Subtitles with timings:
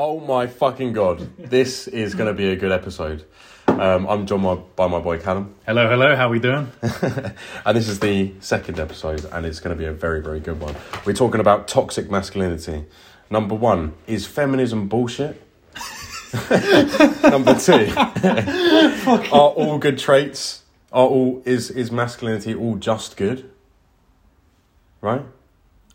[0.00, 3.24] Oh my fucking god, this is going to be a good episode.
[3.66, 6.14] Um, I'm joined by my boy Kallum, Hello, hello.
[6.14, 6.70] How are we doing?
[6.82, 10.60] and this is the second episode, and it's going to be a very, very good
[10.60, 10.76] one.
[11.04, 12.84] We're talking about toxic masculinity.
[13.28, 15.42] Number one is feminism bullshit.
[17.24, 20.62] Number two, are all good traits?
[20.92, 23.50] Are all is is masculinity all just good?
[25.00, 25.22] Right.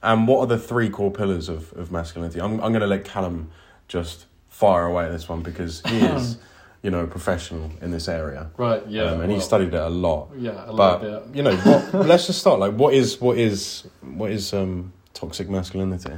[0.01, 2.41] And what are the three core pillars of, of masculinity?
[2.41, 3.45] I'm I'm going to let Kallum
[3.87, 6.37] just fire away at this one because he is,
[6.81, 8.49] you know, a professional in this area.
[8.57, 8.85] Right.
[8.87, 9.03] Yeah.
[9.11, 10.29] um, and he studied it a lot.
[10.37, 11.35] Yeah, a But little bit.
[11.35, 12.59] you know, what, let's just start.
[12.59, 16.13] Like, what is what is what is um toxic masculinity?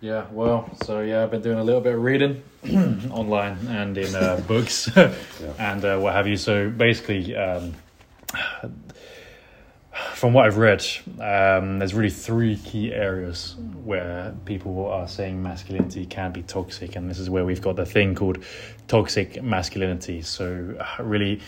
[0.00, 0.26] Yeah.
[0.30, 2.42] Well, so yeah, I've been doing a little bit of reading
[3.10, 4.88] online and in uh, books
[5.58, 6.36] and uh, what have you.
[6.36, 7.74] So basically, um,
[10.14, 10.84] from what I've read,
[11.20, 17.08] um, there's really three key areas where people are saying masculinity can be toxic, and
[17.08, 18.38] this is where we've got the thing called
[18.86, 20.22] toxic masculinity.
[20.22, 21.40] So uh, really,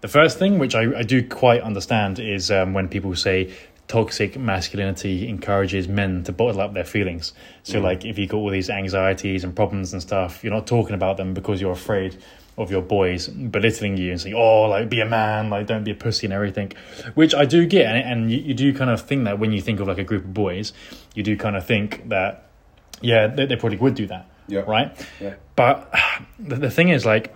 [0.00, 3.52] the first thing, which I, I do quite understand, is um, when people say
[3.88, 7.32] toxic masculinity encourages men to bottle up their feelings.
[7.62, 10.94] So, like, if you've got all these anxieties and problems and stuff, you're not talking
[10.94, 12.16] about them because you're afraid
[12.58, 15.90] of your boys belittling you and saying, "Oh, like, be a man, like, don't be
[15.92, 16.72] a pussy and everything,"
[17.14, 19.60] which I do get, and, and you, you do kind of think that when you
[19.60, 20.72] think of like a group of boys,
[21.14, 22.48] you do kind of think that,
[23.00, 24.60] yeah, they, they probably would do that, Yeah.
[24.60, 24.94] right?
[25.20, 25.34] Yeah.
[25.56, 25.92] But
[26.38, 27.34] the, the thing is, like,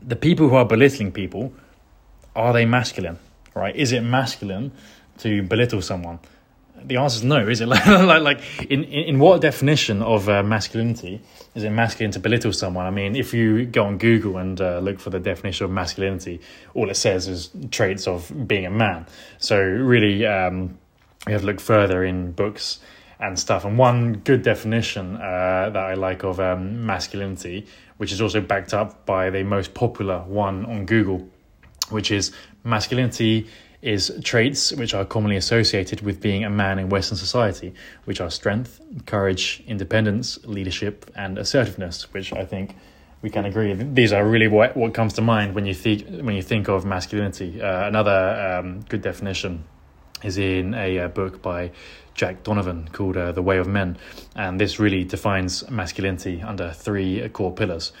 [0.00, 1.52] the people who are belittling people,
[2.36, 3.18] are they masculine?
[3.54, 3.74] Right?
[3.74, 4.70] Is it masculine
[5.18, 6.20] to belittle someone?
[6.84, 7.48] The answer is no.
[7.48, 11.20] Is it like like, in in what definition of uh, masculinity
[11.54, 12.86] is it masculine to belittle someone?
[12.86, 16.40] I mean, if you go on Google and uh, look for the definition of masculinity,
[16.74, 19.06] all it says is traits of being a man.
[19.38, 20.78] So really, um,
[21.26, 22.78] we have to look further in books
[23.18, 23.64] and stuff.
[23.64, 28.72] And one good definition uh, that I like of um, masculinity, which is also backed
[28.72, 31.28] up by the most popular one on Google,
[31.90, 33.48] which is masculinity
[33.82, 37.72] is traits which are commonly associated with being a man in Western society,
[38.04, 42.76] which are strength, courage, independence, leadership, and assertiveness, which I think
[43.22, 43.72] we can agree.
[43.74, 46.84] These are really what, what comes to mind when you think when you think of
[46.84, 47.60] masculinity.
[47.60, 49.64] Uh, another um, good definition
[50.22, 51.70] is in a uh, book by
[52.14, 53.96] Jack Donovan called uh, The Way of Men.
[54.36, 57.92] And this really defines masculinity under three core pillars.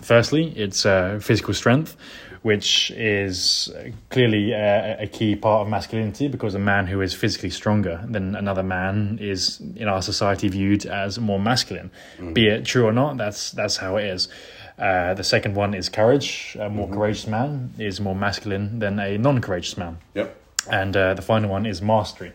[0.00, 1.96] Firstly, it's uh, physical strength,
[2.42, 3.70] which is
[4.10, 8.34] clearly uh, a key part of masculinity because a man who is physically stronger than
[8.36, 11.90] another man is in our society viewed as more masculine.
[12.32, 14.28] Be it true or not, that's that's how it is.
[14.78, 16.56] Uh, the second one is courage.
[16.60, 20.36] A more courageous man is more masculine than a non-courageous man Yep.
[20.70, 22.32] and uh, the final one is mastery.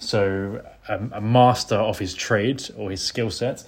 [0.00, 3.62] So um, a master of his trade or his skill set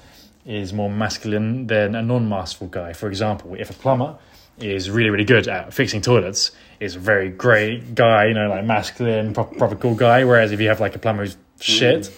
[0.47, 2.93] is more masculine than a non-masterful guy.
[2.93, 4.17] For example, if a plumber
[4.59, 8.65] is really really good at fixing toilets, is a very great guy, you know, like
[8.65, 10.25] masculine, proper, proper cool guy.
[10.25, 12.11] Whereas if you have like a plumber who's shit.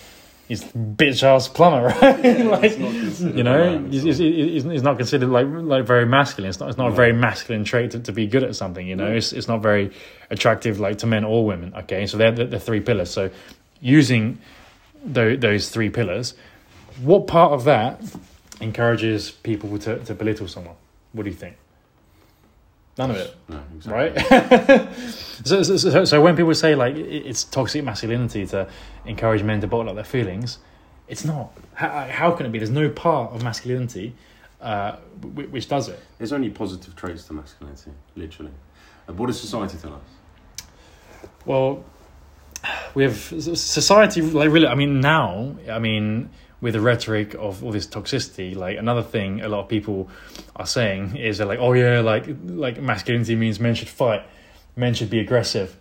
[0.47, 2.47] He's bitch ass plumber, right?
[2.47, 6.49] like, you know, he's, he's, he's, not considered like like very masculine.
[6.49, 8.87] It's not it's not a very masculine trait to, to be good at something.
[8.87, 9.93] You know, it's it's not very
[10.31, 11.75] attractive like to men or women.
[11.75, 13.11] Okay, so they're the, the three pillars.
[13.11, 13.29] So
[13.83, 14.39] using
[15.05, 16.33] those, those three pillars,
[17.03, 18.03] what part of that
[18.61, 20.75] encourages people to, to belittle someone?
[21.13, 21.57] What do you think?
[22.97, 23.93] None of it No, exactly.
[23.93, 24.93] right?
[25.45, 28.69] so, so, so, so when people say like it's toxic masculinity to
[29.07, 30.59] encourage men to bottle up their feelings,
[31.07, 31.53] it's not.
[31.75, 32.59] How, how can it be?
[32.59, 34.15] There's no part of masculinity
[34.61, 36.01] uh, which does it.
[36.19, 38.53] There's only positive traits to masculinity, literally.
[39.07, 41.29] And what does society tell us?
[41.47, 41.85] Well,
[42.95, 44.67] we have society like really.
[44.67, 46.31] I mean, now, I mean,
[46.61, 50.09] with the rhetoric of all this toxicity, like another thing a lot of people
[50.57, 54.23] are saying is they're like, oh yeah, like like masculinity means men should fight,
[54.77, 55.77] men should be aggressive,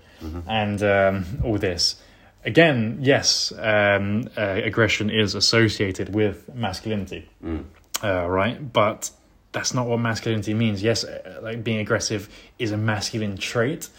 [0.48, 2.02] and um, all this.
[2.46, 7.64] Again, yes, um, uh, aggression is associated with masculinity, Mm.
[8.04, 8.72] uh, right?
[8.72, 9.10] But
[9.52, 10.82] that's not what masculinity means.
[10.82, 12.30] Yes, uh, like being aggressive
[12.60, 13.90] is a masculine trait,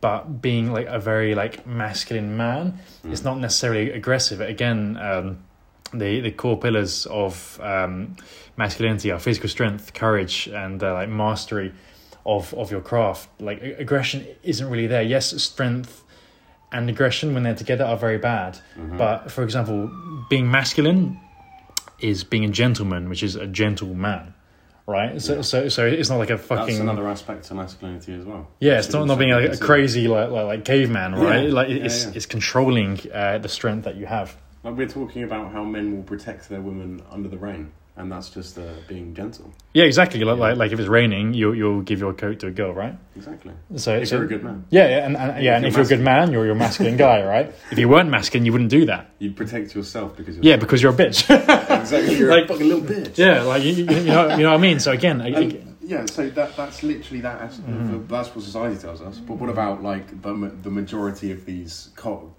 [0.00, 2.78] but being like a very like masculine man
[3.10, 4.40] is not necessarily aggressive.
[4.40, 5.38] Again, um,
[5.94, 8.16] the the core pillars of um,
[8.56, 11.72] masculinity are physical strength, courage, and uh, like mastery
[12.26, 13.28] of of your craft.
[13.40, 15.02] Like aggression isn't really there.
[15.02, 16.04] Yes, strength
[16.72, 18.58] and aggression when they're together are very bad.
[18.76, 19.90] But for example,
[20.28, 21.18] being masculine
[22.00, 24.34] is being a gentleman, which is a gentle man.
[24.86, 25.40] Right, so Yeah.
[25.42, 28.48] so so it's not like a fucking That's another aspect to masculinity as well.
[28.58, 31.48] yeah, it's not, not being like a crazy like like, like caveman, right?
[31.48, 32.12] Yeah, Like it's yeah.
[32.14, 34.34] it's controlling uh, the strength that you have.
[34.64, 38.30] Like we're talking about how men will protect their women under the rain and that's
[38.30, 39.52] just uh, being gentle.
[39.74, 40.20] Yeah, exactly.
[40.22, 40.42] Like, Yeah.
[40.44, 42.96] like like if it's raining, you you'll give your coat to a girl, right?
[43.16, 43.52] Exactly.
[43.76, 45.76] So If so- you're a good man, Yeah, yeah, and, and yeah, and If if
[45.76, 47.52] you're a good man, you're you're a masculine guy, right?
[47.72, 49.10] If you weren't masculine, you wouldn't do that.
[49.18, 51.18] you'd protect yourself because you're Yeah, because you're a bitch.
[51.82, 52.16] exactly.
[52.18, 53.18] You're Like- a fucking little bitch.
[53.18, 54.78] yeah, like you, you know you know what I mean.
[54.80, 57.40] So again, I- yeah, so that that's literally that.
[57.50, 58.06] Mm-hmm.
[58.06, 59.18] That's what society tells us.
[59.18, 60.32] But what about like the
[60.62, 62.30] the majority of these co-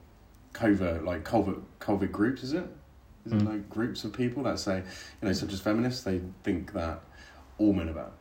[0.60, 2.44] covert like covert covert groups?
[2.44, 2.68] Is it?
[3.26, 3.48] Is it Mm.
[3.48, 4.78] like groups of people that say
[5.22, 7.02] you know, such as feminists, they think that
[7.58, 8.12] all men are bad.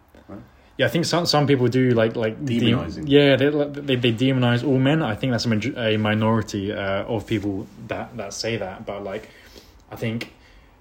[0.76, 3.04] yeah, I think some some people do like like de- Demonising.
[3.06, 3.48] yeah, they,
[3.80, 5.02] they they demonize all men.
[5.02, 8.84] I think that's a, a minority uh, of people that that say that.
[8.86, 9.28] But like,
[9.90, 10.32] I think,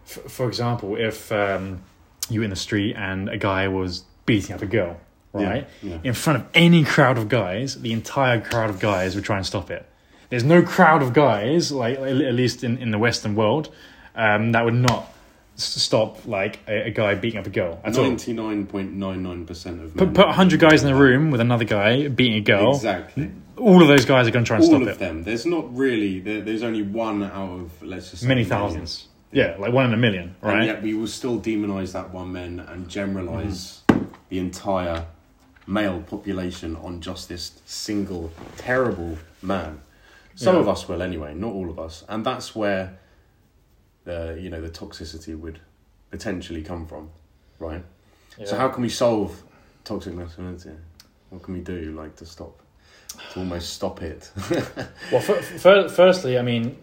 [0.05, 1.81] f- for example, if um,
[2.29, 4.99] you were in the street and a guy was beating up a girl,
[5.33, 5.67] right?
[5.81, 5.89] Yeah.
[5.93, 5.99] yeah.
[6.03, 9.45] in front of any crowd of guys, the entire crowd of guys would try and
[9.45, 9.85] stop it.
[10.29, 13.73] There's no crowd of guys, like at least in, in the Western world,
[14.15, 15.13] um, that would not
[15.55, 17.93] stop like a, a guy beating up a girl at.
[17.93, 21.31] Ninety nine point nine nine percent of Put men- put hundred guys in a room
[21.31, 22.75] with another guy beating a girl.
[22.75, 23.31] Exactly.
[23.57, 24.99] All of those guys are going to try and All stop of it.
[24.99, 25.23] them.
[25.23, 26.19] There's not really.
[26.19, 29.07] There, there's only one out of let's just say Many thousands.
[29.31, 32.31] Yeah, like one in a million, right And yet we will still demonize that one
[32.33, 34.05] man and generalize Mm-hmm.
[34.29, 35.05] the entire
[35.65, 39.79] male population on just this single terrible man.
[40.37, 40.61] Some Yeah.
[40.61, 42.97] of us will anyway, not all of us, and that's where
[44.05, 45.59] the you know the toxicity would
[46.11, 47.09] potentially come from,
[47.59, 47.83] right?
[48.45, 49.41] So how can we solve
[49.83, 50.69] toxic masculinity?
[51.31, 52.61] What can we do like to stop,
[53.33, 54.31] to almost stop it?
[55.11, 56.77] Well, fir- fir- firstly, I mean,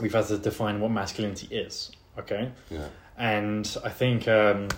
[0.00, 1.90] we've had to define what masculinity is.
[2.18, 2.50] Okay.
[2.70, 2.88] yeah.
[3.16, 4.68] and I think um,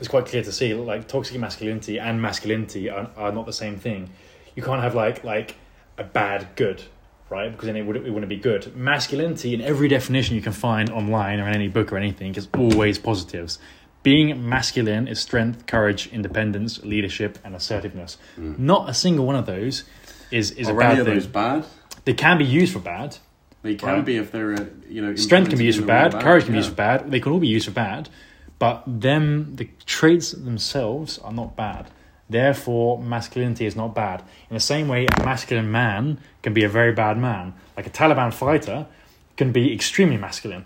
[0.00, 3.78] it's quite clear to see like toxic masculinity and masculinity are, are not the same
[3.78, 4.10] thing.
[4.56, 5.54] You can't have like like
[5.98, 6.82] a bad good,
[7.30, 7.50] right?
[7.50, 8.74] Because then it would it wouldn't be good.
[8.76, 12.48] Masculinity in every definition you can find online or in any book or anything is
[12.56, 13.58] always positives.
[14.02, 18.18] Being masculine is strength, courage, independence, leadership, and assertiveness.
[18.38, 18.58] Mm.
[18.58, 19.84] Not a single one of those
[20.30, 21.14] is is Are a bad any of thing.
[21.14, 21.64] those bad?
[22.04, 23.18] They can be used for bad,
[23.62, 24.04] They can Right.
[24.04, 26.44] be if they're uh, you know strength can be used for the wrong bad, courage
[26.44, 27.10] can be used for bad.
[27.12, 28.08] They can all be used for bad,
[28.58, 31.86] but them the traits themselves are not bad.
[32.32, 34.22] Therefore, masculinity is not bad.
[34.48, 37.54] In the same way, a masculine man can be a very bad man.
[37.76, 38.86] Like a Taliban fighter
[39.36, 40.64] can be extremely masculine,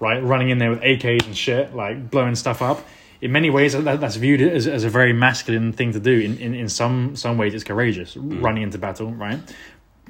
[0.00, 0.22] right?
[0.22, 2.84] Running in there with AKs and shit, like blowing stuff up.
[3.20, 6.18] In many ways, that, that's viewed as, as a very masculine thing to do.
[6.18, 8.40] In, in, in some some ways, it's courageous hmm.
[8.44, 9.40] running into battle, right?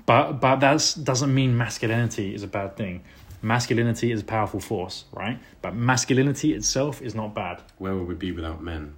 [0.07, 3.05] But but that doesn't mean masculinity is a bad thing.
[3.43, 5.39] Masculinity is a powerful force, right?
[5.61, 7.61] But masculinity itself is not bad.
[7.77, 8.95] Where would we be without men?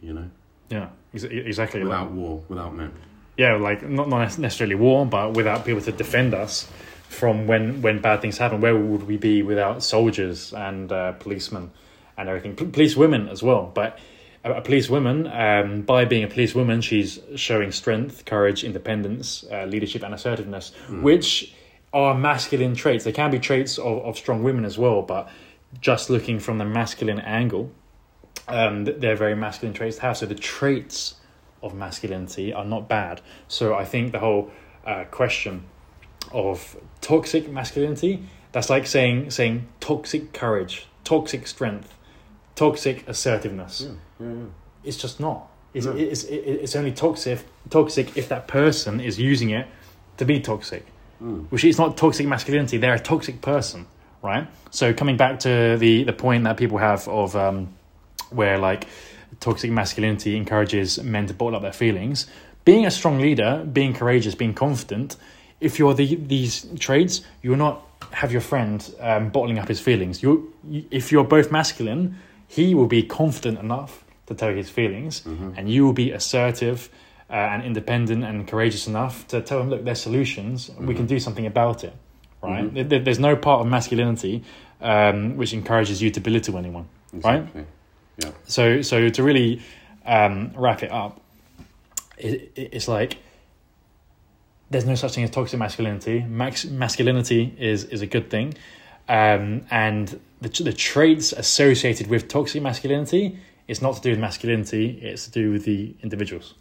[0.00, 0.30] You know,
[0.70, 1.80] Yeah, ex- exactly.
[1.82, 2.92] Like- without war, without men.
[3.36, 6.68] yeah, like not not necessarily war, but without people to defend us
[7.08, 8.60] from when when bad things happen.
[8.60, 11.70] Where would we be without soldiers and uh, policemen
[12.16, 12.54] and everything?
[12.56, 13.98] P- police women as well, but.
[14.42, 19.44] A a police woman, um, by being a police woman, she's showing strength, courage, independence,
[19.52, 21.52] uh, leadership, and assertiveness, which
[21.92, 23.04] are masculine traits.
[23.04, 25.28] They can be traits of, of strong women as well, but
[25.82, 27.70] just looking from the masculine angle,
[28.48, 30.16] um, they're very masculine traits to have.
[30.16, 31.14] So the traits
[31.62, 33.20] of masculinity are not bad.
[33.48, 34.50] So I think the whole
[34.86, 35.64] uh, question
[36.32, 38.22] of toxic masculinity
[38.52, 41.94] that's like saying saying toxic courage, toxic strength,
[42.54, 43.82] toxic assertiveness.
[43.82, 44.44] Yeah, yeah, yeah.
[44.84, 45.48] It's just not.
[45.74, 45.92] It's, No.
[45.92, 49.66] it's, it- it's only toxic toxic if that person is using it
[50.16, 50.84] to be toxic
[51.22, 51.50] Mm.
[51.50, 52.78] which is not toxic masculinity.
[52.78, 53.84] They're a toxic person,
[54.22, 54.46] right?
[54.70, 57.68] So coming back to the the point that people have of um,
[58.30, 58.86] where like
[59.40, 62.26] toxic masculinity encourages men to bottle up their feelings.
[62.64, 65.16] Being a strong leader, being courageous, being confident.
[65.60, 67.82] If you're the, these traits, you'll not
[68.12, 70.22] have your friend um, bottling up his feelings.
[70.22, 70.52] You,
[70.90, 72.16] if you're both masculine,
[72.48, 75.54] he will be confident enough to tell his feelings, Mhm.
[75.56, 76.88] and you will be assertive
[77.28, 80.70] uh, and independent and courageous enough to tell him, look, there's solutions.
[80.80, 81.08] We can Mhm.
[81.08, 81.92] do something about it,
[82.42, 82.64] right?
[82.64, 82.74] Mhm.
[82.74, 84.42] There- there- There's no part of masculinity
[84.82, 86.86] um, which encourages you to belittle anyone.
[87.12, 87.44] Right?
[88.18, 88.40] Exactly.
[88.46, 89.62] So, so to really
[90.06, 91.20] um, wrap it up,
[92.18, 93.18] it, it- it's like
[94.70, 96.20] there's no such thing as toxic masculinity.
[96.28, 98.54] Max, masculinity is is a good thing,
[99.08, 104.98] um, and the the traits associated with toxic masculinity is not to do with masculinity.
[105.02, 106.54] It's to do with the individuals.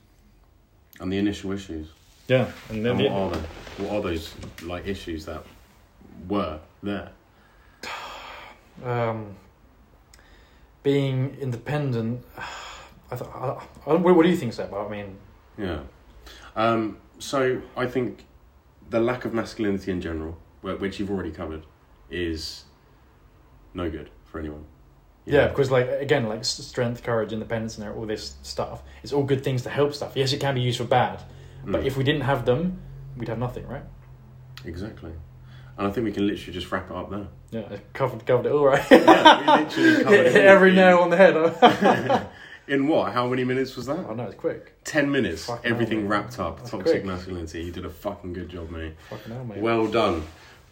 [0.99, 1.87] And the initial issues.
[2.27, 3.83] Yeah, and then And the, what are they?
[3.83, 5.43] What are those like issues that
[6.27, 7.09] were there?
[8.83, 9.35] um,
[10.83, 12.25] being independent.
[13.11, 13.57] I, th- I,
[13.87, 14.73] I, what do you think, Seb?
[14.73, 15.17] I mean,
[15.57, 15.79] Yeah.
[16.55, 18.25] Um, so I think
[18.89, 21.65] the lack of masculinity in general, which you've already covered,
[22.11, 22.65] is
[23.73, 24.65] no good for anyone.
[25.25, 28.81] Yeah, because like again, like strength, courage, independence, and all this stuff.
[29.03, 30.13] It's all good things to help stuff.
[30.15, 31.21] Yes, it can be used for bad,
[31.65, 31.85] but Mm.
[31.85, 32.81] if we didn't have them,
[33.17, 33.83] we'd have nothing, right?
[34.65, 35.11] exactly,
[35.79, 37.27] and I think we can literally just wrap it up there.
[37.51, 38.85] Yeah, covered covered it all right.
[38.91, 42.27] Yeah, we literally covered Hit it every nail on the head.
[42.67, 43.13] In what?
[43.13, 44.05] How many minutes was that?
[44.07, 44.75] oh no, it's quick.
[44.83, 45.45] Ten minutes.
[45.45, 46.09] Fucking everything mate.
[46.09, 46.57] wrapped up.
[46.57, 47.05] That's Toxic quick.
[47.05, 47.63] masculinity.
[47.63, 48.93] You did a fucking good job, mate.
[49.09, 49.59] Fucking hell, mate.
[49.59, 50.23] Well done.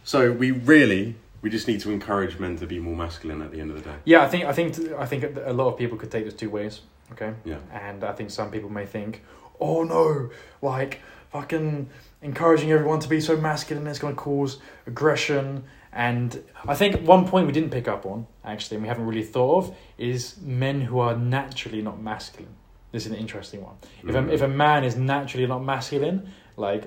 [0.04, 3.60] So we really, we just need to encourage men to be more masculine at the
[3.62, 3.96] end of the day.
[4.06, 6.50] Yeah, I think I think I think a lot of people could take this two
[6.50, 6.82] ways.
[7.14, 7.34] Okay.
[7.46, 7.60] Yeah.
[7.72, 9.24] And I think some people may think,
[9.60, 10.30] oh no,
[10.62, 11.90] like fucking
[12.22, 15.64] encouraging everyone to be so masculine is going to cause aggression.
[15.94, 19.24] And I think one point we didn't pick up on actually, and we haven't really
[19.24, 22.56] thought of, is men who are naturally not masculine.
[22.92, 23.76] This is an interesting one.
[24.08, 24.56] If a, if a mm.
[24.56, 26.86] man is naturally not masculine, like,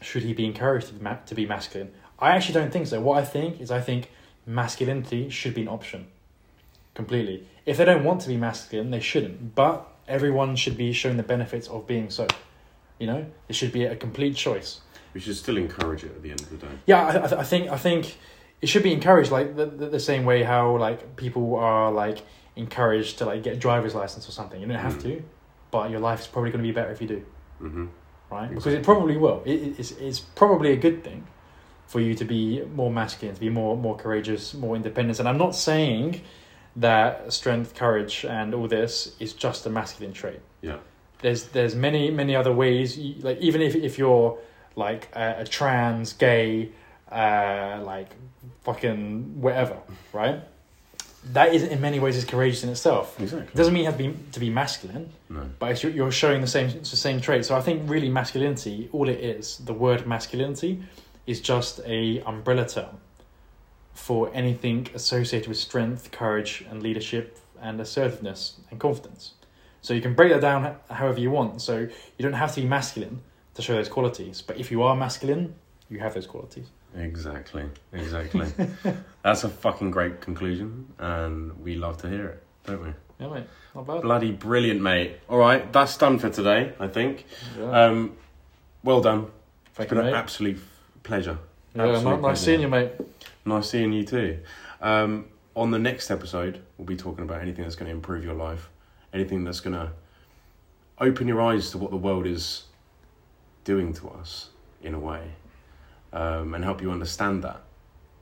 [0.00, 1.92] should he be encouraged to be, ma- to be masculine?
[2.18, 3.00] I actually don't think so.
[3.00, 4.10] What I think is, I think
[4.44, 6.08] masculinity should be an option.
[6.94, 7.46] Completely.
[7.64, 9.54] If they don't want to be masculine, they shouldn't.
[9.54, 12.26] But everyone should be shown the benefits of being so.
[12.98, 14.80] You know, it should be a complete choice.
[15.14, 16.72] We should still encourage it at the end of the day.
[16.86, 18.18] Yeah, I, I, th- I think I think
[18.60, 22.18] it should be encouraged, like the, the the same way how like people are like
[22.56, 24.60] encouraged to like get a driver's license or something.
[24.60, 25.02] You don't have Mm.
[25.02, 25.22] to,
[25.70, 27.24] but your life is probably going to be better if you do.
[27.58, 27.86] hmm
[28.30, 28.48] right?
[28.50, 29.42] Because it probably will.
[29.46, 31.26] It, it- it's, it's probably a good thing
[31.86, 35.18] for you to be more masculine, to be more more courageous, more independent.
[35.18, 36.20] And I'm not saying
[36.80, 40.40] that strength, courage, and all this is just a masculine trait.
[40.62, 40.78] Yeah.
[41.22, 42.98] There's there's many many other ways.
[43.22, 44.38] Like even if if you're
[44.76, 46.70] like a, a trans, gay,
[47.10, 48.08] uh, like
[48.64, 49.76] fucking whatever,
[50.12, 50.40] right?
[51.32, 53.18] That is in many ways is courageous in itself.
[53.20, 53.54] It Exactly.
[53.54, 55.42] doesn't mean you have to be to be masculine No.
[55.58, 57.44] but it's, you're showing the same it's the same trait.
[57.44, 60.82] So I think really masculinity, all it is, the word masculinity,
[61.26, 62.96] is just a umbrella term
[64.00, 69.34] for anything associated with strength, courage, and leadership, and assertiveness and confidence.
[69.82, 71.60] So you can break that down however you want.
[71.60, 71.90] So you
[72.22, 73.20] don't have to be masculine
[73.54, 75.54] to show those qualities, but if you are masculine,
[75.90, 76.66] you have those qualities.
[76.96, 77.64] Exactly.
[77.92, 78.46] Exactly.
[79.22, 82.92] That's a fucking great conclusion, and we love to hear it, don't we?
[83.20, 84.02] Yeah, mate, not bad.
[84.02, 85.18] Bloody brilliant, mate.
[85.28, 86.72] All right, that's done for today.
[86.80, 87.26] I think.
[87.58, 87.70] Yeah.
[87.70, 88.16] Um,
[88.82, 89.26] well done.
[89.74, 90.18] Thank It's you, been an mate.
[90.18, 90.58] absolute
[91.02, 91.36] pleasure.
[91.74, 92.92] Yeah, absolute nice seeing you, mate.
[93.44, 94.38] Nice seeing you too.
[94.80, 98.34] Um, on the next episode, we'll be talking about anything that's going to improve your
[98.34, 98.70] life,
[99.12, 99.92] anything that's going to
[100.98, 102.64] open your eyes to what the world is
[103.64, 104.50] doing to us
[104.82, 105.32] in a way,
[106.12, 107.60] um, and help you understand that,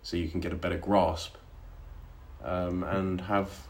[0.03, 1.37] so you can get a better grasp
[2.45, 3.67] um, and have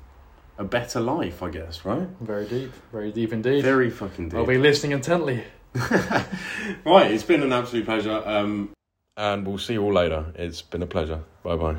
[0.56, 1.42] a better life.
[1.42, 2.08] I guess, right?
[2.20, 3.62] Very deep, very deep indeed.
[3.62, 4.38] Very fucking deep.
[4.38, 5.44] I'll be listening intently.
[5.74, 8.22] right, it's been an absolute pleasure.
[8.24, 8.70] Um,
[9.18, 10.26] and we'll see you all later.
[10.36, 11.20] It's been a pleasure.
[11.42, 11.76] Bye bye.